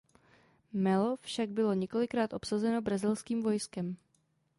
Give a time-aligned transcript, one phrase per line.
[0.73, 3.95] Melo však bylo několikrát obsazeno brazilským vojskem.